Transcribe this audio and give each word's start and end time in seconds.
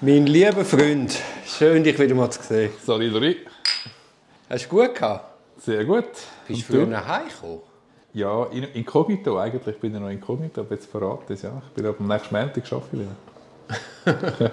Mein 0.00 0.26
lieber 0.26 0.64
Freund, 0.64 1.16
schön 1.46 1.82
dich 1.82 1.98
wieder 1.98 2.14
mal 2.14 2.30
zu 2.30 2.42
sehen. 2.42 2.70
Sorry, 2.84 3.06
Lori. 3.08 3.36
Hast 4.50 4.66
du 4.66 4.68
gut 4.68 4.94
gehabt? 4.94 5.24
Sehr 5.58 5.84
gut. 5.86 6.04
Bist 6.46 6.48
du 6.48 6.52
Und 6.52 6.62
früher 6.64 6.86
nach 6.86 7.08
Hause 7.08 7.30
gekommen? 7.40 7.60
Ja, 8.12 8.44
in, 8.46 8.64
inkognito 8.64 9.38
eigentlich. 9.38 9.74
Ich 9.74 9.80
bin 9.80 9.94
ja 9.94 10.00
noch 10.00 10.10
inkognito, 10.10 10.60
aber 10.60 10.74
jetzt 10.74 10.90
verrate 10.90 11.32
ich 11.32 11.38
es, 11.38 11.42
ja. 11.42 11.62
Ich 11.68 11.72
bin 11.74 11.86
ab 11.86 11.96
dem 11.96 12.08
nächsten 12.08 12.34
Montag 12.36 12.72
arbeiten 12.72 13.00
wieder. 14.06 14.50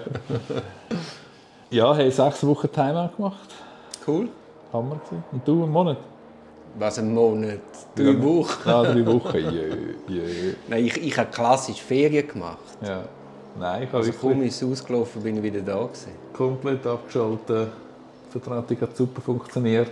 ja, 1.70 1.94
hey, 1.94 2.10
sechs 2.10 2.46
Wochen 2.46 2.72
Timeout 2.72 3.10
gemacht. 3.16 3.54
Cool. 4.06 4.28
Hammer 4.72 4.96
gewesen. 4.96 5.24
Und 5.30 5.46
du, 5.46 5.62
einen 5.62 5.72
Monat? 5.72 5.98
Was, 6.76 6.98
ein 6.98 7.12
Monat? 7.14 7.60
Drei 7.94 8.04
Ja. 8.04 8.22
Wochen? 8.22 8.68
Ja, 8.68 8.82
drei 8.82 9.06
Wochen. 9.06 9.36
Jö, 10.08 10.26
jö. 10.26 10.54
Nein, 10.68 10.86
ich, 10.86 10.96
ich 10.96 11.18
habe 11.18 11.30
klassisch 11.30 11.82
Ferien 11.82 12.26
gemacht. 12.26 12.58
Ja. 12.82 13.04
Nein, 13.58 13.82
ich 13.84 13.88
habe 13.88 13.98
Also 13.98 14.12
kaum 14.12 14.42
ist 14.42 14.60
es 14.60 14.68
ausgelaufen, 14.68 15.22
bin 15.22 15.36
ich 15.36 15.42
wieder 15.42 15.60
da 15.60 15.82
gewesen. 15.84 16.10
komplett 16.32 16.86
abgeschaltet. 16.86 17.68
Die 18.34 18.38
Vertretung 18.40 18.80
hat 18.80 18.96
super 18.96 19.20
funktioniert. 19.22 19.90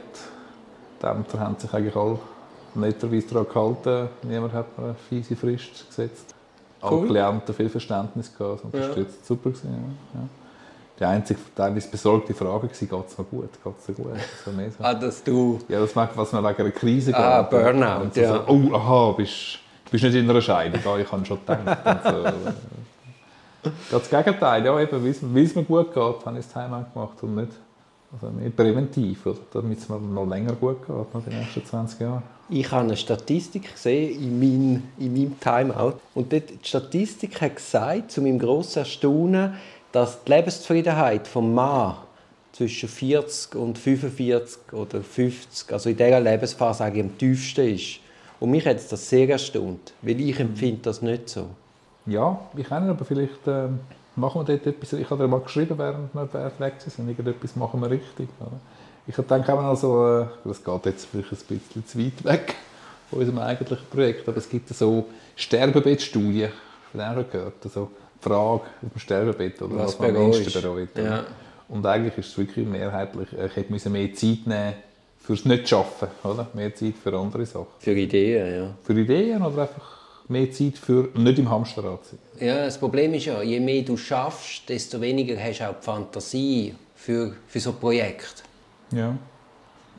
Die 1.01 1.07
Ämter 1.07 1.39
haben 1.41 1.57
sich 1.59 1.73
eigentlich 1.73 1.95
alle 1.97 2.19
netterweise 2.75 3.27
daran 3.29 3.47
gehalten. 3.49 4.09
Niemand 4.23 4.53
hat 4.53 4.77
mir 4.79 4.85
eine 4.87 4.95
fiese 5.09 5.37
Frist 5.37 5.87
gesetzt. 5.89 6.35
Alle 6.81 6.97
Cool. 6.97 7.07
Klienten 7.09 7.55
viel 7.55 7.69
Verständnis 7.69 8.37
gehabt, 8.37 8.65
unterstützt. 8.65 9.25
Super 9.25 9.51
gewesen, 9.51 9.69
ja. 10.15 10.21
ja. 10.21 10.27
Die 10.99 11.05
einzige 11.05 11.39
teilweise 11.55 11.89
besorgte 11.89 12.35
Frage 12.35 12.63
war, 12.63 12.69
geht 12.69 12.73
es 13.09 13.19
mir 13.19 13.25
gut? 13.25 13.49
Geht 13.65 13.75
es 13.79 13.87
dir 13.87 13.93
gut? 13.95 14.13
Das 14.15 14.47
war 14.47 14.53
mehr 14.55 14.71
so. 14.71 14.85
Ah, 14.85 14.95
dass 14.95 15.23
du... 15.23 15.59
Ja, 15.69 15.81
das 15.81 15.95
merkt, 15.95 16.17
was 16.17 16.33
man 16.33 16.45
wegen 16.45 16.61
einer 16.61 16.71
Krise 16.73 17.15
Ah, 17.15 17.43
geht. 17.43 17.51
Burnout, 17.51 18.03
Und 18.03 18.15
so 18.15 18.21
ja. 18.21 18.35
so, 18.35 18.53
oh, 18.53 18.75
aha, 18.75 19.13
bist, 19.13 19.59
bist 19.91 20.05
nicht 20.05 20.15
in 20.17 20.29
einer 20.29 20.41
Scheidung. 20.41 20.81
Ah, 20.85 20.99
ich 20.99 21.11
habe 21.11 21.25
schon 21.25 21.39
gedacht. 21.47 21.79
Das 23.91 24.11
Gegenteil, 24.11 24.65
ja, 24.65 24.81
eben, 24.81 25.05
weil 25.05 25.11
es- 25.11 25.55
mir 25.55 25.63
gut 25.65 25.95
geht, 25.95 25.97
habe 26.03 26.39
ich 26.39 26.45
das 26.47 26.53
Timeout 26.53 26.87
gemacht 26.93 27.23
und 27.23 27.37
nicht 27.37 27.53
also 28.13 28.29
mehr 28.31 28.51
präventiv, 28.51 29.21
damit 29.53 29.79
es 29.79 29.89
mir 29.89 29.99
noch 29.99 30.27
länger 30.29 30.53
gut 30.55 30.87
geht, 30.87 31.15
noch 31.15 31.23
die 31.27 31.35
nächsten 31.35 31.65
20 31.65 32.01
Jahre. 32.01 32.23
Ich 32.51 32.71
habe 32.71 32.83
eine 32.85 32.97
Statistik 32.97 33.73
gesehen 33.73 34.21
in, 34.21 34.39
mein, 34.39 34.83
in 34.99 35.13
meinem 35.15 35.41
Timeout. 35.41 35.95
Und 36.15 36.33
dort, 36.33 36.51
die 36.51 36.59
Statistik 36.69 37.41
hat 37.41 37.57
gesagt, 37.57 38.11
zu 38.11 38.21
meinem 38.21 38.39
grossen 38.39 38.81
Erstaunen, 38.81 39.55
dass 39.93 40.23
die 40.25 40.33
Lebenszufriedenheit 40.33 41.27
vom 41.29 41.55
Mann 41.55 41.97
zwischen 42.53 42.89
40 42.89 43.55
und 43.55 43.79
45 43.79 44.73
oder 44.73 45.01
50, 45.03 45.73
also 45.73 45.89
in 45.89 45.97
dieser 45.97 46.21
Lebensphase 46.21 46.85
eigentlich 46.85 47.05
am 47.05 47.17
tiefsten 47.17 47.69
ist. 47.75 48.01
Und 48.41 48.51
mich 48.51 48.67
hat 48.67 48.77
das 48.93 49.09
sehr 49.09 49.29
erstaunt, 49.31 49.95
weil 50.03 50.21
ich 50.21 50.39
empfinde 50.39 50.81
das 50.83 51.01
nicht 51.01 51.31
so. 51.31 51.47
Ja, 52.07 52.41
ich 52.57 52.67
kenne 52.67 52.87
ihn, 52.87 52.91
aber 52.91 53.05
vielleicht 53.05 53.47
ähm, 53.47 53.81
machen 54.17 54.47
wir 54.47 54.57
dort 54.57 54.67
etwas. 54.67 54.93
Ich 54.93 55.09
habe 55.09 55.23
dir 55.23 55.29
mal 55.29 55.41
geschrieben, 55.41 55.79
während 55.79 56.15
wir 56.15 56.33
weg 56.59 56.75
sind, 56.79 57.09
irgendetwas 57.09 57.57
machen 57.57 57.81
wir 57.81 57.91
richtig. 57.91 58.29
Oder? 58.41 58.59
Ich 59.07 59.17
denke 59.17 59.53
auch 59.53 59.63
also, 59.63 60.21
äh, 60.21 60.27
das 60.45 60.63
geht 60.63 60.87
jetzt 60.87 61.07
vielleicht 61.07 61.33
ein 61.33 61.59
bisschen 61.59 61.87
zu 61.87 61.99
weit 61.99 62.25
weg 62.25 62.55
von 63.11 63.19
unserem 63.21 63.39
eigentlichen 63.41 63.87
Projekt, 63.91 64.29
aber 64.29 64.39
es 64.39 64.49
gibt 64.49 64.69
so 64.69 65.07
Sterbebettstudien, 65.37 66.51
von 66.91 66.99
denen 66.99 67.11
habe 67.11 67.21
ich 67.23 67.31
gehört, 67.31 67.55
also 67.65 67.91
die 68.19 68.29
Frage 68.29 68.63
auf 68.63 68.93
dem 68.95 68.99
Sterbebett, 68.99 69.61
oder 69.61 69.77
Was 69.77 69.99
man 69.99 70.17
am 70.17 70.29
meisten 70.29 70.63
bereut. 70.63 70.97
Ja. 70.97 71.25
Und 71.69 71.85
eigentlich 71.85 72.17
ist 72.19 72.29
es 72.29 72.39
wirklich 72.39 72.67
mehrheitlich, 72.67 73.33
äh, 73.33 73.47
ich 73.47 73.57
hätte 73.57 73.91
mehr 73.91 74.15
Zeit 74.15 74.47
nehmen 74.47 74.75
fürs 75.19 75.45
Nicht-Schaffen, 75.45 76.09
oder? 76.25 76.49
Mehr 76.55 76.75
Zeit 76.75 76.95
für 77.03 77.17
andere 77.19 77.47
Sachen. 77.47 77.67
Für 77.79 77.93
Ideen, 77.93 78.55
ja. 78.55 78.71
Für 78.83 78.93
Ideen 78.93 79.43
oder 79.43 79.63
einfach 79.63 80.02
mehr 80.33 80.51
Zeit 80.51 80.79
für 80.79 81.09
nicht 81.15 81.39
im 81.39 81.49
Hamsterrad 81.51 82.01
sein. 82.05 82.19
Ja, 82.41 82.65
das 82.65 82.79
Problem 82.79 83.15
ist 83.15 83.27
ja, 83.27 83.43
je 83.43 83.61
mehr 83.61 83.83
du 83.83 83.97
schaffst, 83.97 84.69
desto 84.69 85.01
weniger 85.01 85.37
hast 85.39 85.61
du 85.61 85.69
auch 85.69 85.75
die 85.79 85.85
Fantasie 85.85 86.75
für, 86.97 87.35
für 87.47 87.61
so 87.61 87.71
ein 87.71 87.77
Projekt. 87.77 88.43
Ja. 88.91 89.17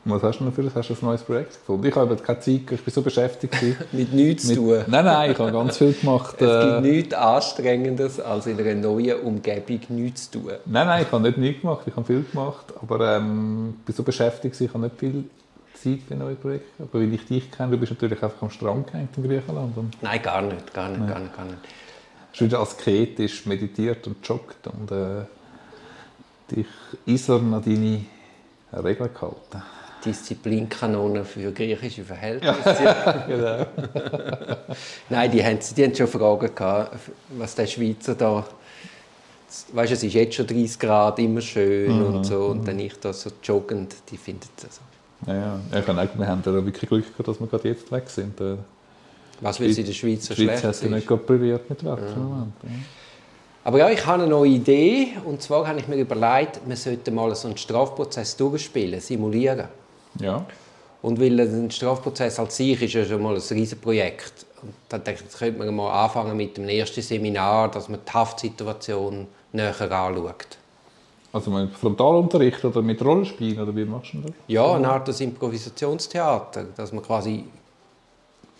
Und 0.05 0.11
was 0.11 0.21
hast 0.23 0.39
du 0.39 0.43
dafür? 0.45 0.69
Hast 0.75 0.89
du 0.89 0.93
ein 0.95 0.97
neues 1.01 1.21
Projekt 1.21 1.53
gefunden? 1.53 1.87
Ich 1.87 1.95
habe 1.95 2.13
keine 2.17 2.39
Zeit, 2.41 2.61
ich 2.71 2.81
bin 2.83 2.93
so 2.93 3.01
beschäftigt. 3.01 3.55
Mit 3.93 4.11
nichts 4.11 4.43
zu 4.43 4.49
mit, 4.49 4.57
tun. 4.57 4.83
nein, 4.87 5.05
nein, 5.05 5.31
ich 5.31 5.39
habe 5.39 5.51
ganz 5.53 5.77
viel 5.77 5.93
gemacht. 5.93 6.35
Es 6.41 6.49
Äh, 6.49 6.67
gibt 6.67 6.81
nichts 6.81 7.13
Anstrengendes, 7.13 8.19
als 8.19 8.45
in 8.47 8.59
einer 8.59 8.75
neuen 8.75 9.21
Umgebung 9.21 9.79
nichts 9.89 10.29
zu 10.29 10.39
tun. 10.39 10.51
nein, 10.65 10.87
nein, 10.87 11.03
ich 11.03 11.11
habe 11.11 11.23
nicht 11.23 11.37
nichts 11.37 11.61
gemacht, 11.61 11.83
ich 11.87 11.95
habe 11.95 12.05
viel 12.05 12.23
gemacht, 12.29 12.65
aber 12.81 13.15
ähm, 13.15 13.75
ich 13.79 13.85
bin 13.85 13.95
so 13.95 14.03
beschäftigt, 14.03 14.59
ich 14.59 14.67
habe 14.73 14.79
nicht 14.83 14.97
viel 14.99 15.23
Zeit 15.73 15.99
für 16.07 16.15
neue 16.15 16.35
Projekte. 16.35 16.83
Aber 16.83 16.99
weil 16.99 17.13
ich 17.13 17.25
dich 17.25 17.51
kenne, 17.51 17.71
du 17.71 17.77
bist 17.77 17.91
natürlich 17.91 18.21
einfach 18.21 18.41
am 18.41 18.49
Strand 18.49 18.91
gehängt 18.91 19.17
in 19.17 19.23
Griechenland 19.23 19.75
Nein, 20.01 20.21
gar 20.21 20.41
nicht, 20.41 20.73
gar 20.73 20.89
nicht, 20.89 21.07
gar 21.07 21.19
nicht, 21.19 21.35
gar 21.35 21.45
nicht. 21.45 21.57
hast 22.31 22.41
wieder 22.41 22.59
asketisch 22.59 23.45
meditiert 23.45 24.05
und 24.07 24.27
joggt 24.27 24.67
und 24.67 24.91
äh, 24.91 25.25
dich 26.51 26.67
eisern 27.07 27.53
an 27.53 27.63
deine 27.63 28.05
Regeln 28.83 29.13
gehalten. 29.13 29.61
Disziplinkanone 30.05 31.23
für 31.23 31.51
griechische 31.51 32.03
Verhältnisse. 32.03 32.95
Genau. 33.27 33.65
Nein, 35.09 35.31
die 35.31 35.43
haben, 35.43 35.59
die 35.77 35.83
haben 35.83 35.95
schon 35.95 36.07
Fragen 36.07 36.53
gehabt, 36.53 36.97
was 37.29 37.55
der 37.55 37.67
Schweizer 37.67 38.15
da... 38.15 38.45
Weißt 39.71 39.91
du, 39.91 39.93
es 39.93 40.03
ist 40.03 40.13
jetzt 40.13 40.35
schon 40.35 40.47
30 40.47 40.79
Grad, 40.79 41.19
immer 41.19 41.39
schön 41.39 41.99
Mhm, 41.99 42.05
und 42.15 42.23
so. 42.23 42.47
Und 42.47 42.67
dann 42.67 42.79
ich 42.79 42.99
da 42.99 43.13
so 43.13 43.29
joggend, 43.43 43.95
die 44.09 44.17
finden 44.17 44.49
das 44.61 44.77
so. 44.77 44.81
Ja, 45.27 45.33
ja. 45.33 45.59
Ich 45.79 45.87
habe 45.87 46.01
auch, 46.01 46.17
wir 46.17 46.27
haben 46.27 46.41
da 46.43 46.53
wirklich 46.53 46.89
Glück 46.89 47.05
gehabt, 47.05 47.27
dass 47.27 47.39
wir 47.39 47.47
gerade 47.47 47.69
jetzt 47.69 47.91
weg 47.91 48.09
sind. 48.09 48.39
Äh, 48.39 48.57
Was, 49.41 49.59
weil 49.59 49.69
es 49.69 49.77
in 49.77 49.85
der 49.85 49.93
Schweiz 49.93 50.25
so 50.25 50.33
Die 50.33 50.43
Schweiz 50.43 50.59
schlecht 50.59 50.63
hat 50.63 50.83
ja 50.83 50.95
nicht 50.95 51.07
gerade 51.07 51.23
brilliert 51.23 51.69
mit 51.69 51.83
Wetter 51.83 52.15
im 52.15 52.23
Moment. 52.23 52.53
Ja. 52.63 52.69
Aber 53.65 53.77
ja, 53.77 53.89
ich 53.89 54.05
habe 54.05 54.23
eine 54.23 54.29
neue 54.29 54.49
Idee. 54.49 55.13
Und 55.23 55.41
zwar 55.41 55.67
habe 55.67 55.79
ich 55.79 55.87
mir 55.87 55.95
überlegt, 55.95 56.59
wir 56.65 56.75
sollten 56.75 57.15
mal 57.15 57.33
so 57.35 57.47
einen 57.47 57.57
Strafprozess 57.57 58.35
durchspielen, 58.35 58.99
simulieren. 58.99 59.67
Ja. 60.19 60.45
Und 61.01 61.19
weil 61.19 61.39
ein 61.39 61.71
Strafprozess 61.71 62.39
als 62.39 62.57
sich 62.57 62.81
ist 62.81 62.93
ja 62.93 63.05
schon 63.05 63.21
mal 63.21 63.35
ein 63.35 63.41
riesiges 63.41 63.75
Projekt. 63.75 64.45
Und 64.61 64.73
dann 64.89 65.03
denke 65.03 65.19
ich, 65.19 65.25
jetzt 65.25 65.39
könnte 65.39 65.59
man 65.59 65.73
mal 65.75 66.05
anfangen 66.05 66.35
mit 66.37 66.57
dem 66.57 66.67
ersten 66.69 67.01
Seminar, 67.01 67.69
dass 67.71 67.89
man 67.89 67.99
die 68.05 68.11
Haftsituation 68.11 69.27
näher 69.51 69.75
anschaut. 69.79 70.57
Also 71.33 71.49
mit 71.49 71.71
Frontalunterricht 71.71 72.63
oder 72.63 72.83
mit 72.83 73.03
Rollenspielen 73.03 73.59
oder 73.59 73.75
wie 73.75 73.85
machst 73.85 74.13
du 74.13 74.19
das? 74.19 74.31
Ja, 74.47 74.75
eine 74.75 74.87
Art 74.87 75.07
des 75.07 75.19
Improvisationstheater, 75.19 76.65
dass 76.75 76.93
man 76.93 77.03
quasi 77.03 77.43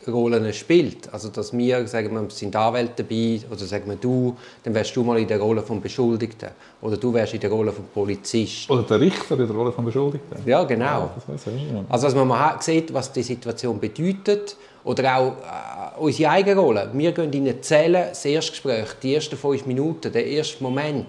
Rollen 0.08 0.52
spielt. 0.54 1.14
Also 1.14 1.30
dass 1.30 1.56
wir, 1.56 1.88
sagen 1.88 2.14
wir, 2.14 2.30
sind 2.30 2.56
Anwälte 2.56 3.04
dabei, 3.04 3.40
oder 3.50 3.64
sagen 3.64 3.90
wir 3.90 3.96
du, 3.96 4.36
dann 4.64 4.74
wärst 4.74 4.96
du 4.96 5.04
mal 5.04 5.20
in 5.20 5.28
der 5.28 5.40
Rolle 5.40 5.62
vom 5.62 5.82
Beschuldigten. 5.82 6.50
Oder 6.82 6.98
du 6.98 7.14
wärst 7.14 7.36
in 7.36 7.40
der 7.40 7.52
Rolle 7.52 7.72
vom 7.72 7.86
Polizist. 7.94 8.70
Oder 8.70 8.84
der 8.84 9.00
Richter 9.00 9.40
in 9.40 9.48
der 9.48 9.56
Rolle 9.56 9.72
des 9.72 9.86
Beschuldigten. 9.86 10.38
Ja, 10.46 10.64
genau. 10.64 11.12
Das 11.16 11.30
weiß 11.30 11.54
ich 11.56 11.72
ja. 11.72 11.86
Also 11.88 12.08
dass 12.08 12.16
man 12.16 12.28
mal 12.28 12.58
sieht, 12.60 12.94
was 12.94 13.12
die 13.12 13.24
Situation 13.24 13.80
bedeutet. 13.80 14.58
Oder 14.84 15.18
auch 15.18 15.28
äh, 15.28 16.02
unsere 16.02 16.32
eigene 16.32 16.60
Rolle. 16.60 16.90
Wir 16.92 17.12
gehen 17.12 17.32
in 17.32 17.44
eine 17.44 17.62
Zelle, 17.62 18.08
das 18.10 18.26
Erstgespräch, 18.26 18.94
die 19.02 19.16
ersten 19.16 19.38
fünf 19.38 19.66
Minuten, 19.66 20.12
der 20.12 20.26
erste 20.26 20.62
Moment. 20.62 21.08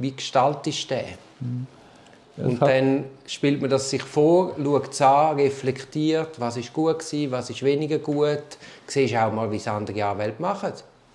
Wie 0.00 0.12
gestaltest 0.12 0.90
du 0.90 0.94
den? 0.94 1.66
Und 2.36 2.60
hat- 2.60 2.68
dann 2.68 3.04
spielt 3.26 3.60
man 3.60 3.68
das 3.70 3.90
sich 3.90 4.02
vor, 4.02 4.54
schaut 4.62 4.90
es 4.92 5.02
an, 5.02 5.36
reflektiert, 5.36 6.40
was 6.40 6.56
ist 6.56 6.72
gut 6.72 6.98
gewesen, 7.00 7.30
was 7.30 7.50
ist 7.50 7.62
weniger 7.62 7.98
gut. 7.98 8.42
Siehst 8.86 9.14
auch 9.16 9.32
mal, 9.32 9.50
wie 9.50 9.56
es 9.56 9.68
andere 9.68 10.04
Anwälte 10.04 10.40
machen. 10.40 10.72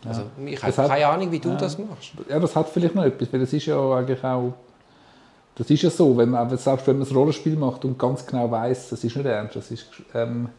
Also, 0.07 0.22
ich 0.45 0.57
habe 0.62 0.68
Das 0.68 0.78
hat- 0.78 0.90
keine 0.90 1.07
Ahnung, 1.07 1.31
wie 1.31 1.40
du 1.40 1.56
das 1.56 1.78
machst. 1.79 2.12
ja, 2.29 2.40
das 2.40 2.56
hat 2.56 2.69
vielleicht 2.69 2.94
noch 2.94 3.03
etwas, 3.06 3.31
weil 3.34 3.40
das 3.40 3.51
ist 3.53 3.66
ja 3.66 3.95
eigentlich 3.95 4.24
auch 4.24 4.53
das 5.57 5.69
ist 5.69 5.84
ja 5.84 5.90
so, 5.90 6.18
wenn 6.18 6.29
man, 6.31 6.50
selbst 6.57 6.85
wenn 6.85 7.00
man 7.00 7.07
ein 7.07 7.13
Rollenspiel 7.16 7.56
macht 7.56 7.85
und 7.85 7.97
ganz 7.97 8.25
genau 8.25 8.51
weiß, 8.51 8.90
das 8.90 9.01
ist 9.06 9.16
nicht 9.16 9.25
ernst, 9.25 9.56
das 9.56 9.72
ist, 9.72 9.85
ähm, 10.13 10.50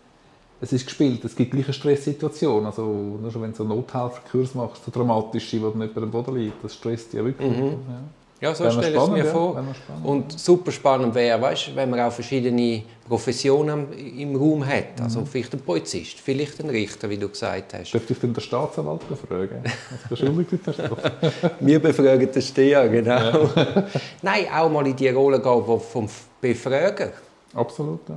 es 0.60 0.72
ist 0.72 0.86
gespielt, 0.86 1.24
es 1.24 1.36
gibt 1.36 1.50
gleich 1.52 1.64
eine 1.66 1.74
Stresssituation, 1.74 2.64
also 2.66 2.82
nur 2.82 3.30
schon 3.30 3.42
wenn 3.42 3.50
du 3.50 3.56
so 3.58 3.62
einen 3.64 3.76
Nothelferkurs 3.76 4.54
machst, 4.54 4.84
so 4.84 4.90
dramatische, 4.90 5.60
wo 5.60 5.68
nicht 5.76 5.96
am 5.96 6.10
Boden 6.10 6.36
liegt, 6.36 6.64
das 6.64 6.74
stresst 6.74 7.12
ja 7.12 7.24
wirklich. 7.24 7.52
Ja. 7.58 7.74
Ja, 8.38 8.54
so 8.54 8.70
stelle 8.70 8.94
ich 8.94 9.02
es 9.02 9.08
mir 9.08 9.24
ja. 9.24 9.32
vor. 9.32 9.64
Und 10.04 10.38
super 10.38 10.70
spannend 10.70 11.14
wäre, 11.14 11.40
weißt, 11.40 11.74
wenn 11.74 11.88
man 11.88 12.00
auch 12.00 12.12
verschiedene 12.12 12.82
Professionen 13.08 13.90
im 13.94 14.36
Raum 14.36 14.66
hat. 14.66 15.00
Also 15.02 15.20
Mhm. 15.20 15.26
vielleicht 15.26 15.54
ein 15.54 15.60
Polizist, 15.60 16.20
vielleicht 16.20 16.60
ein 16.60 16.68
Richter, 16.68 17.08
wie 17.08 17.16
du 17.16 17.30
gesagt 17.30 17.72
hast. 17.72 17.92
Dürfte 17.92 18.12
ich 18.12 18.18
dann 18.18 18.34
den 18.34 18.40
Staatsanwalt 18.42 19.08
befragen, 19.08 19.62
Wir 21.60 21.80
befragen 21.80 22.30
den 22.30 22.42
Steher, 22.42 22.86
genau. 22.90 23.48
Nein, 24.20 24.46
auch 24.54 24.68
mal 24.70 24.86
in 24.86 24.96
die 24.96 25.08
Rolle 25.08 25.40
gehen 25.40 25.80
vom 25.80 26.06
Befrager. 26.38 27.12
Absolut, 27.54 28.00
ja. 28.06 28.16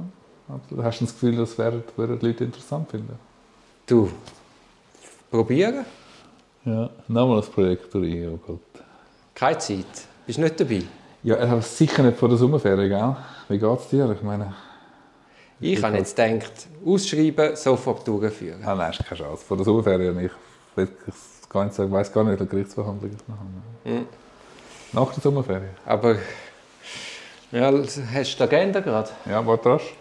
Absolut. 0.54 0.84
Hast 0.84 1.00
du 1.02 1.06
das 1.06 1.14
Gefühl, 1.14 1.36
das 1.38 1.58
werden, 1.58 1.84
würden 1.96 2.20
die 2.20 2.26
Leute 2.28 2.44
interessant 2.46 2.90
finden? 2.90 3.20
Du, 3.86 4.10
probieren? 5.30 5.86
Ja, 6.66 6.90
nochmal 7.08 7.38
das 7.38 7.50
Projekt 7.50 7.94
durch, 7.94 8.28
oh 8.28 8.40
Gott. 8.46 8.60
Keine 9.36 9.58
Zeit. 9.60 9.86
Bist 10.26 10.38
du 10.38 10.42
nicht 10.44 10.60
dabei? 10.60 10.82
Ja, 11.24 11.38
aber 11.40 11.62
sicher 11.62 12.04
nicht 12.04 12.18
vor 12.18 12.30
der 12.30 12.38
Sommerferien, 12.38 12.90
gell? 12.90 13.16
Wie 13.48 13.58
geht 13.60 13.80
es 13.80 13.88
dir? 13.90 14.10
Ich 14.12 14.22
meine, 14.24 14.54
Ich 15.60 15.82
habe 15.84 15.98
jetzt 15.98 16.16
gedacht, 16.16 16.68
ausschreiben, 16.86 17.56
sofort 17.56 18.08
durchführen. 18.08 18.62
ah, 18.64 18.76
nein, 18.76 18.92
ist 18.92 19.06
keine 19.06 19.22
Chance. 19.22 19.44
Vor 19.46 19.58
der 19.58 19.66
Sommerferien, 19.66 20.18
ich, 20.20 20.32
wirklich, 20.76 21.16
gar 21.50 21.66
nicht 21.66 21.76
sagen, 21.76 21.92
weiss 21.92 22.12
gar 22.12 22.24
nicht, 22.24 22.40
welche 22.40 22.50
Gerichtsverhandlung 22.50 23.12
ich 23.12 23.28
noch 23.28 23.38
habe. 23.38 24.06
Nach 24.94 25.14
der 25.14 25.22
Sommerferien. 25.22 25.70
Aber 25.86 26.16
ja, 27.52 27.72
hast 27.72 27.98
du 27.98 28.38
die 28.38 28.44
Agenda 28.44 28.80
gerade? 28.80 29.10
Ja, 29.30 29.46
warte 29.46 29.70
rasch. 29.70 29.94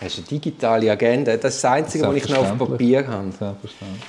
Hast 0.00 0.18
eine 0.18 0.26
digitale 0.26 0.90
Agenda? 0.90 1.36
Das 1.36 1.54
ist 1.56 1.64
das 1.64 1.70
Einzige, 1.70 2.06
was 2.06 2.14
ich 2.16 2.28
noch 2.28 2.38
auf. 2.38 2.58
Papier 2.58 3.06
habe. 3.06 3.30
Selbstverständlich. 3.32 4.02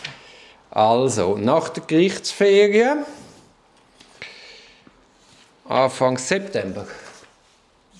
Also, 0.69 1.35
nach 1.37 1.67
der 1.69 1.83
Gerichtsferien, 1.83 2.99
Anfang 5.67 6.17
September, 6.17 6.85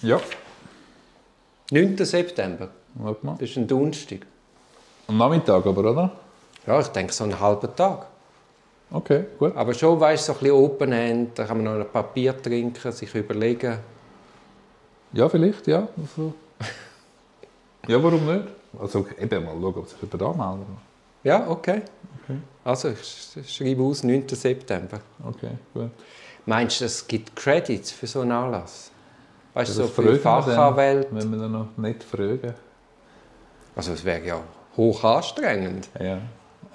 Ja, 0.01 0.19
9. 1.71 1.97
September, 2.05 2.69
warte 2.95 3.25
mal. 3.25 3.35
das 3.39 3.49
ist 3.49 3.57
ein 3.57 3.67
Donnerstag. 3.67 4.25
Am 5.07 5.17
Nachmittag 5.17 5.65
aber, 5.65 5.81
oder? 5.91 6.11
Ja, 6.65 6.79
ich 6.79 6.87
denke 6.87 7.11
so 7.13 7.23
einen 7.25 7.39
halben 7.39 7.75
Tag. 7.75 8.07
Okay, 8.89 9.25
gut. 9.39 9.55
Aber 9.55 9.73
schon, 9.73 9.99
weißt 9.99 10.27
du, 10.29 10.33
so 10.33 10.37
ein 10.37 10.44
bisschen 10.44 10.55
Open 10.55 10.91
End, 10.91 11.39
da 11.39 11.45
kann 11.45 11.61
man 11.63 11.77
noch 11.77 11.85
ein 11.85 11.91
Papier 11.91 12.41
trinken, 12.41 12.91
sich 12.91 13.13
überlegen. 13.15 13.77
Ja, 15.13 15.27
vielleicht, 15.29 15.67
ja. 15.67 15.87
Also. 15.97 16.33
Ja, 17.88 18.01
warum 18.04 18.25
nicht? 18.25 18.48
Also 18.80 19.06
eben 19.19 19.44
mal 19.45 19.51
schauen, 19.60 19.75
ob 19.75 19.88
sich 19.88 19.98
jemand 20.01 20.22
anmeldet. 20.42 20.68
Ja, 21.24 21.48
okay. 21.50 21.81
Okay. 22.24 22.38
Also, 22.63 22.89
ich 22.89 23.00
sch- 23.00 23.44
schreibe 23.48 23.83
aus, 23.83 24.04
9. 24.04 24.28
September. 24.30 25.00
Okay, 25.28 25.51
gut. 25.74 25.89
Meinst 26.45 26.81
du, 26.81 26.86
es 26.86 27.06
gibt 27.07 27.36
Credits 27.36 27.92
für 27.92 28.07
so 28.07 28.22
einen 28.22 28.31
Anlass? 28.31 28.92
Weißt 29.54 29.75
du, 29.78 29.81
Ja, 29.81 29.88
so 29.88 29.94
für 29.94 30.16
Fachanwälte? 30.18 31.07
Wenn 31.12 31.30
wir 31.31 31.39
dann 31.39 31.51
noch 31.51 31.78
nicht 31.78 32.04
fragen. 32.04 32.54
Also, 33.75 33.94
es 33.94 34.04
wäre 34.06 34.25
ja 34.25 34.39
hoch 34.78 35.04
anstrengend. 35.04 35.89
Ja. 36.00 36.19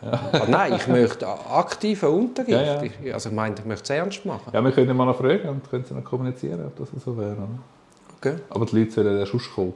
Ah, 0.02 0.44
nein, 0.46 0.74
ich 0.74 0.86
möchte 0.86 1.26
aktiven 1.26 2.10
Unterricht. 2.10 2.50
Ja, 2.50 2.82
ja. 2.84 3.14
Also, 3.14 3.30
ich 3.30 3.34
meine, 3.34 3.54
ich 3.58 3.64
möchte 3.64 3.84
es 3.84 3.90
ernst 3.90 4.24
machen. 4.26 4.50
ja, 4.52 4.62
wir 4.62 4.70
können 4.72 4.94
mal 4.96 5.06
noch 5.06 5.16
fragen 5.16 5.48
und 5.48 5.68
können 5.70 5.84
sie 5.84 5.94
noch 5.94 6.04
kommunizieren, 6.04 6.64
ob 6.66 6.76
das 6.76 6.88
so 7.02 7.16
wäre. 7.16 7.32
Oder? 7.32 7.48
Okay. 8.18 8.34
Aber 8.50 8.66
die 8.66 8.78
Leute 8.80 8.90
sollen 8.92 9.18
ja 9.18 9.24
sonst 9.26 9.50
kommen. 9.54 9.72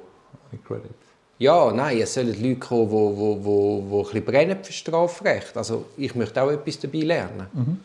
Mit 0.52 0.64
Credits. 0.64 0.94
Ja, 1.40 1.72
nein, 1.72 1.98
es 1.98 2.12
sollen 2.12 2.34
Leute 2.42 2.56
kommen, 2.56 2.90
die, 2.90 2.96
die, 2.96 3.88
die 3.88 3.96
ein 3.96 4.02
bisschen 4.02 4.24
brennen 4.26 4.58
für 4.62 4.72
Strafrecht. 4.74 5.56
Also, 5.56 5.86
ich 5.96 6.14
möchte 6.14 6.42
auch 6.42 6.50
etwas 6.50 6.78
dabei 6.78 6.98
lernen. 6.98 7.80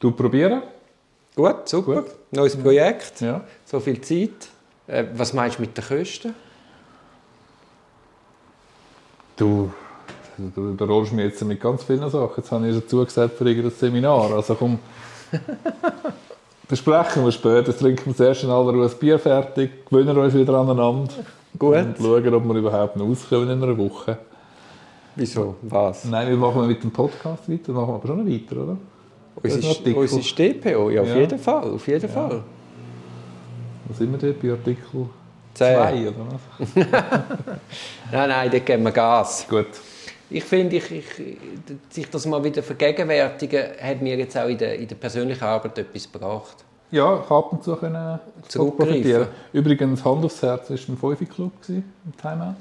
Du 0.00 0.10
probieren? 0.10 0.62
Gut, 1.36 1.68
super. 1.68 2.04
Neues 2.32 2.56
Projekt. 2.56 3.20
Ja. 3.20 3.44
So 3.64 3.78
viel 3.78 4.00
Zeit. 4.00 4.48
Äh, 4.88 5.04
was 5.14 5.32
meinst 5.32 5.58
du 5.58 5.62
mit 5.62 5.76
den 5.76 5.84
Kosten? 5.84 6.34
Du, 9.36 9.70
du, 10.36 10.74
du 10.74 10.84
rollst 10.84 11.12
mir 11.12 11.26
jetzt 11.26 11.44
mit 11.44 11.60
ganz 11.60 11.84
vielen 11.84 12.10
Sachen. 12.10 12.32
Jetzt 12.36 12.50
habe 12.50 12.66
ich 12.66 12.74
schon 12.74 12.88
zugesagt 12.88 13.38
für 13.38 13.48
irgendein 13.48 13.78
Seminar. 13.78 14.32
Also 14.32 14.56
komm, 14.56 14.80
besprechen 16.68 17.24
wir 17.24 17.30
später. 17.30 17.68
Jetzt 17.68 17.78
trinken 17.78 18.06
wir 18.06 18.16
zuerst 18.16 18.42
in 18.42 18.50
aller 18.50 18.72
Ruhe 18.72 18.86
ein 18.86 18.98
Bier 18.98 19.20
fertig, 19.20 19.86
gewöhnen 19.86 20.18
uns 20.18 20.34
wieder 20.34 20.54
aneinander 20.54 21.14
Gut. 21.60 21.76
und 21.76 21.96
schauen, 21.98 22.34
ob 22.34 22.44
wir 22.46 22.54
überhaupt 22.56 22.96
noch 22.96 23.06
auskommen 23.06 23.50
in 23.50 23.62
einer 23.62 23.78
Woche. 23.78 24.18
Wieso? 25.14 25.56
Was? 25.62 26.06
Nein, 26.06 26.28
wir 26.28 26.36
machen 26.36 26.66
mit 26.66 26.82
dem 26.82 26.90
Podcast 26.90 27.48
weiter, 27.50 27.72
machen 27.72 27.88
wir 27.88 27.94
aber 27.94 28.06
schon 28.08 28.24
noch 28.24 28.32
weiter, 28.32 28.56
oder? 28.62 28.76
Unsere, 29.42 29.94
unsere 29.96 30.22
StPO, 30.22 30.90
ja, 30.90 31.02
auf 31.02 31.08
Ja. 31.08 31.16
jeden 31.16 31.38
Fall. 31.38 31.70
Auf 31.74 31.86
jeden 31.86 32.08
Fall. 32.08 32.42
Wo 33.86 33.94
sind 33.94 34.10
wir 34.12 34.18
dort? 34.18 34.40
Bei 34.42 34.50
Artikel 34.50 35.06
Zehn. 35.54 35.76
2, 35.76 36.08
oder 36.08 36.16
was? 36.30 36.74
Nein, 38.12 38.28
nein, 38.28 38.50
dort 38.50 38.66
geben 38.66 38.82
wir 38.84 38.92
Gas. 38.92 39.46
Gut. 39.48 39.66
Ich 40.30 40.44
finde, 40.44 40.76
ich, 40.76 40.90
ich, 40.92 41.04
sich 41.88 42.08
das 42.08 42.24
mal 42.26 42.42
wieder 42.44 42.62
vergegenwärtigen, 42.62 43.64
hat 43.82 44.00
mir 44.00 44.16
jetzt 44.16 44.38
auch 44.38 44.48
in 44.48 44.56
der, 44.58 44.78
in 44.78 44.86
der 44.86 44.94
persönlichen 44.94 45.42
Arbeit 45.42 45.76
etwas 45.78 46.10
gebracht. 46.10 46.64
Ja, 46.90 47.20
ich 47.22 47.30
habe 47.30 47.34
ab 47.34 47.52
und 47.52 47.62
zu 47.62 47.76
können 47.76 48.18
profitieren. 48.52 49.28
Übrigens, 49.52 50.04
Hand 50.04 50.24
aufs 50.24 50.42
Herz 50.42 50.70
war 50.70 50.76
ein 50.76 51.16
5-Club 51.16 51.52
im 51.68 51.84
Timeout. 52.20 52.54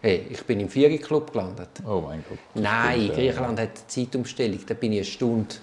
Hey, 0.00 0.26
ich 0.30 0.44
bin 0.44 0.60
im 0.60 0.68
Viererclub 0.68 1.32
gelandet. 1.32 1.68
Oh 1.86 2.02
mein 2.06 2.24
Gott. 2.28 2.38
Nein, 2.54 2.94
stimmt, 2.94 3.08
ja. 3.08 3.14
Griechenland 3.14 3.60
hat 3.60 3.68
eine 3.68 3.86
Zeitumstellung, 3.86 4.60
da 4.66 4.74
bin 4.74 4.92
ich 4.92 4.98
eine 4.98 5.04
Stunde 5.04 5.54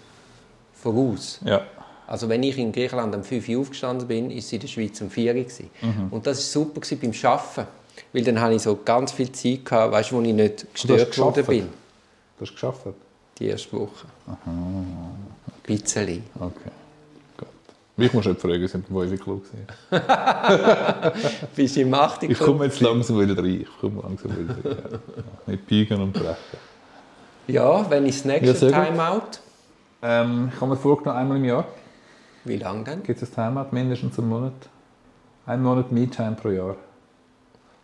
voraus. 0.73 1.39
Ja. 1.45 1.61
Also 2.07 2.29
wenn 2.29 2.43
ich 2.43 2.57
in 2.57 2.71
Griechenland 2.71 3.15
um 3.15 3.23
5 3.23 3.49
Uhr 3.49 3.61
aufgestanden 3.61 4.07
bin, 4.07 4.29
ist 4.31 4.45
es 4.45 4.53
in 4.53 4.59
der 4.59 4.67
Schweiz 4.67 5.01
um 5.01 5.09
4 5.09 5.33
Uhr. 5.33 5.41
gewesen. 5.41 5.69
Und 6.11 6.27
das 6.27 6.37
war 6.37 6.63
super 6.63 6.81
beim 7.01 7.13
Arbeiten. 7.23 7.67
Weil 8.11 8.23
dann 8.23 8.41
hatte 8.41 8.53
ich 8.55 8.61
so 8.61 8.77
ganz 8.83 9.13
viel 9.13 9.31
Zeit, 9.31 9.63
gehabt, 9.65 9.93
weißt, 9.93 10.11
wo 10.11 10.21
ich 10.21 10.33
nicht 10.33 10.73
gestört 10.73 11.17
worden 11.17 11.45
bin. 11.45 11.61
Du 11.61 12.41
hast 12.41 12.49
es 12.49 12.51
geschafft? 12.51 12.87
Die 13.39 13.47
erste 13.47 13.71
Woche. 13.73 14.05
Ein 14.45 15.17
bisschen. 15.63 16.23
Okay. 16.37 16.71
Mich 17.97 18.11
musst 18.13 18.25
du 18.25 18.31
nicht 18.31 18.41
fragen, 18.41 18.59
wir 18.59 18.67
sind 18.67 18.87
beim 18.89 18.97
5-Club. 18.97 19.45
Bist 21.55 21.75
du 21.77 21.81
im 21.81 21.93
8. 21.93 22.23
Ich 22.23 22.37
komme 22.39 22.65
jetzt 22.65 22.81
langsam 22.81 23.19
wieder 23.19 23.37
rein. 23.41 23.61
Ich 23.61 23.79
komme 23.79 24.01
langsam 24.01 24.31
wieder 24.37 24.53
rein. 24.53 24.61
Ja. 24.63 24.71
Ja. 24.71 24.99
Nicht 25.47 25.65
biegen 25.67 26.01
und 26.01 26.11
brechen. 26.13 26.35
Ja, 27.47 27.89
wenn 27.89 28.05
ich 28.05 28.21
das 28.21 28.25
Ja, 28.25 28.31
nächste 28.39 28.65
gut. 28.67 28.75
Timeout. 28.75 29.21
Ähm, 30.01 30.51
ich 30.53 30.59
habe 30.61 30.71
mir 30.71 30.77
vorgenommen, 30.77 31.17
einmal 31.19 31.37
im 31.37 31.45
Jahr 31.45 31.65
Wie 32.43 32.57
lange 32.57 32.83
denn? 32.83 33.03
gibt 33.03 33.21
es 33.21 33.29
ein 33.29 33.33
Timeout, 33.53 33.67
mindestens 33.71 34.19
einen 34.19 34.27
Monat. 34.29 34.53
Ein 35.45 35.63
Monat 35.63 35.91
Me-Time 35.91 36.35
pro 36.41 36.49
Jahr. 36.49 36.75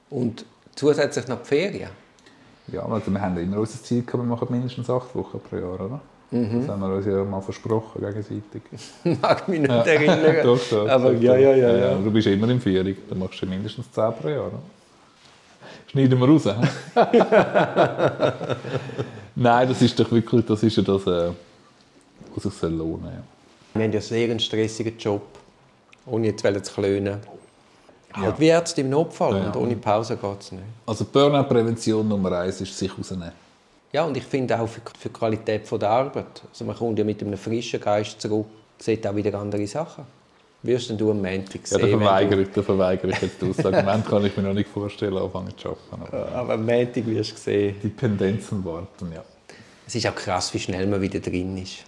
Und 0.09 0.45
zusätzlich 0.75 1.27
noch 1.29 1.39
die 1.41 1.47
Ferien. 1.47 1.89
Ja, 2.67 2.85
also 2.85 3.11
wir 3.11 3.21
haben 3.21 3.37
immer 3.37 3.57
unser 3.59 3.81
Ziel 3.81 4.01
gehabt, 4.03 4.23
wir 4.23 4.27
machen 4.27 4.47
mindestens 4.51 4.89
acht 4.89 5.15
Wochen 5.15 5.39
pro 5.39 5.55
Jahr, 5.55 5.79
oder? 5.79 6.01
Das 6.33 6.69
haben 6.69 6.79
wir 6.79 6.95
uns 6.95 7.05
ja 7.05 7.23
mal 7.25 7.41
versprochen, 7.41 7.99
gegenseitig. 8.01 8.61
Mag 9.21 9.47
mich 9.49 9.59
nicht 9.59 9.69
erinnern. 9.69 10.37
Doch, 10.43 10.59
doch, 10.69 10.87
Aber 10.87 11.11
ja, 11.13 11.35
ja, 11.35 11.53
ja, 11.53 11.75
ja. 11.75 11.95
Du 11.95 12.09
bist 12.09 12.25
immer 12.27 12.47
in 12.47 12.61
Führung, 12.61 12.95
dann 13.09 13.19
machst 13.19 13.41
du 13.41 13.45
mindestens 13.45 13.91
zehn 13.91 14.13
pro 14.13 14.29
Jahr. 14.29 14.47
Oder? 14.47 14.59
Schneiden 15.87 16.17
wir 16.17 16.27
raus. 16.29 16.45
Nein, 19.35 19.67
das 19.67 19.81
ist 19.81 19.99
doch 19.99 20.09
wirklich, 20.09 20.45
das 20.45 20.63
ist 20.63 20.77
ja 20.77 20.83
das, 20.83 21.05
äh, 21.05 21.31
was 22.33 22.43
sich 22.43 22.53
soll 22.53 22.71
lohnen 22.71 23.07
ja. 23.07 23.23
Wir 23.73 23.83
haben 23.83 23.91
ja 23.91 23.99
sehr 23.99 24.29
einen 24.29 24.39
stressigen 24.39 24.97
Job. 24.97 25.23
Ohne 26.05 26.27
jetzt 26.27 26.45
zu 26.65 26.73
klönen. 26.73 27.17
Halt 28.13 28.39
wie 28.39 28.47
Ärzte 28.47 28.81
im 28.81 28.89
Notfall. 28.89 29.37
Ja. 29.37 29.45
Und 29.47 29.55
ohne 29.57 29.75
Pause 29.75 30.15
geht 30.15 30.39
es 30.41 30.51
nicht. 30.53 30.63
Also 30.85 31.05
Burnout-Prävention 31.05 32.07
Nummer 32.07 32.39
eins 32.39 32.61
ist 32.61 32.77
sich 32.77 32.97
rausnehmen. 32.97 33.31
Ja, 33.93 34.05
und 34.05 34.15
ich 34.15 34.23
finde 34.23 34.59
auch 34.59 34.67
für, 34.67 34.81
für 34.97 35.09
die 35.09 35.13
Qualität 35.13 35.67
von 35.67 35.79
der 35.79 35.89
Arbeit. 35.89 36.41
Also 36.49 36.63
man 36.65 36.75
kommt 36.75 36.97
ja 36.97 37.03
mit 37.03 37.21
einem 37.21 37.37
frischen 37.37 37.81
Geist 37.81 38.21
zurück, 38.21 38.45
sieht 38.79 39.05
auch 39.05 39.15
wieder 39.15 39.37
andere 39.37 39.67
Sachen. 39.67 40.05
Wirst 40.63 40.89
denn 40.91 40.97
du 40.97 41.09
am 41.11 41.21
Montag 41.21 41.61
Ja, 41.61 41.65
sehen, 41.65 41.79
da 41.79 41.87
wenn 41.87 41.99
verweigere 41.99 42.41
ich, 42.41 42.51
da 42.51 42.61
verweigere 42.61 43.11
ich 43.11 43.21
jetzt 43.21 43.41
das 43.41 43.65
Argument, 43.65 44.05
kann 44.05 44.25
ich 44.25 44.37
mir 44.37 44.43
noch 44.43 44.53
nicht 44.53 44.69
vorstellen, 44.69 45.17
anfangen 45.17 45.57
zu 45.57 45.69
arbeiten. 45.69 46.15
Aber 46.15 46.25
du... 46.25 46.35
Aber 46.35 46.53
am 46.53 46.65
Montag 46.65 47.05
wirst 47.07 47.31
du 47.31 47.37
sehen. 47.37 47.75
die 47.81 47.89
Pendenzen 47.89 48.63
warten, 48.63 49.11
ja. 49.13 49.23
Es 49.87 49.95
ist 49.95 50.07
auch 50.07 50.15
krass, 50.15 50.53
wie 50.53 50.59
schnell 50.59 50.87
man 50.87 51.01
wieder 51.01 51.19
drin 51.19 51.57
ist. 51.57 51.79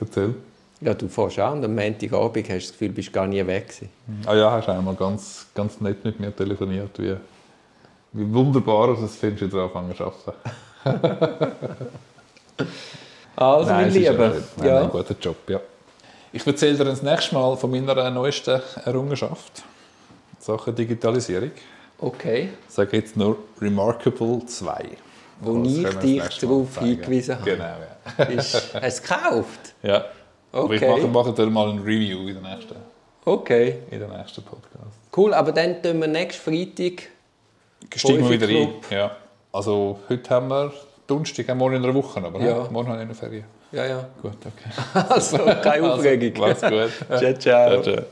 Erzähl. 0.00 0.34
Ja, 0.80 0.92
du 0.92 1.08
fährst 1.08 1.38
an 1.38 1.58
und 1.58 1.64
am 1.64 1.74
Montagabend 1.74 2.48
hast 2.48 2.48
du 2.48 2.58
das 2.58 2.72
Gefühl, 2.72 2.88
du 2.88 2.94
bist 2.94 3.12
gar 3.12 3.26
nie 3.26 3.46
weg 3.46 3.68
gewesen. 3.68 3.90
Ah 4.26 4.34
ja, 4.34 4.50
hast 4.50 4.68
einmal 4.68 4.94
ganz, 4.96 5.46
ganz 5.54 5.80
nett 5.80 6.04
mit 6.04 6.18
mir 6.20 6.34
telefoniert, 6.34 6.98
wie, 6.98 7.14
wie 8.12 8.34
wunderbar 8.34 8.88
du 8.88 9.04
es 9.04 9.14
findest, 9.14 9.52
wieder 9.52 9.62
anfangen 9.62 9.94
zu 9.96 10.04
arbeiten. 10.04 10.50
Also, 13.36 13.72
mein 13.72 13.88
es 13.88 13.96
ist 13.96 14.00
Lieber. 14.08 14.28
Nein, 14.56 14.66
ja. 14.66 14.80
Ein 14.82 14.90
guter 14.90 15.16
Job, 15.20 15.36
ja. 15.48 15.60
Ich 16.32 16.46
erzähle 16.46 16.76
dir 16.76 16.84
das 16.84 17.02
nächste 17.02 17.34
Mal 17.34 17.56
von 17.56 17.70
meiner 17.70 18.10
neuesten 18.10 18.60
Errungenschaft. 18.84 19.62
Sachen 20.38 20.74
Digitalisierung. 20.74 21.50
Okay. 21.98 22.50
Ich 22.68 22.74
sage 22.74 22.96
jetzt 22.96 23.16
nur 23.16 23.38
Remarkable 23.60 24.44
2. 24.46 24.84
Wo 25.40 25.62
Das 25.64 25.72
ich 25.72 25.96
dich 25.98 26.38
darauf 26.38 26.78
hingewiesen 26.78 27.36
habe. 27.40 27.50
Genau, 27.50 27.64
ja. 28.18 28.24
Ist, 28.26 28.72
hast 28.74 28.98
du 28.98 29.02
gekauft? 29.14 29.74
ja. 29.82 30.04
Aber 30.52 30.72
ich 30.72 30.80
Okay. 30.82 30.88
mache, 31.02 31.08
mache 31.08 31.32
dir 31.32 31.46
mal 31.50 31.70
ein 31.70 31.78
Review 31.80 32.28
in 32.28 32.40
der 32.40 32.54
nächsten, 32.54 32.76
Okay. 33.24 33.78
in 33.90 33.98
der 33.98 34.08
nächsten 34.08 34.42
Podcast. 34.44 34.96
Cool, 35.16 35.34
aber 35.34 35.50
dann 35.50 35.82
tun 35.82 36.00
wir 36.00 36.06
nächsten 36.06 36.40
Freitag. 36.40 37.08
Steigen 37.96 38.22
wir 38.22 38.30
wieder 38.30 38.46
ein. 38.46 38.52
Club. 38.80 38.90
Ja. 38.90 39.16
Also 39.54 40.00
heute 40.08 40.30
haben 40.30 40.48
wir 40.48 40.72
Donnerstag, 41.06 41.48
haben 41.48 41.58
wir 41.58 41.64
morgen 41.66 41.76
in 41.76 41.84
einer 41.84 41.94
Woche, 41.94 42.20
aber 42.20 42.40
Ja. 42.40 42.66
morgen 42.72 42.88
habe 42.88 42.98
ich 42.98 43.04
eine 43.04 43.14
Ferien. 43.14 43.44
Ja, 43.70 43.86
ja. 43.86 44.04
Gut, 44.20 44.32
okay. 44.44 45.06
Also, 45.08 45.38
keine 45.38 45.92
Aufregung. 45.94 46.42
Also, 46.42 46.66
mach's 46.66 46.90
gut. 47.08 47.20
ciao, 47.20 47.34
ciao. 47.38 47.82
ciao, 47.82 47.82
ciao. 47.82 48.04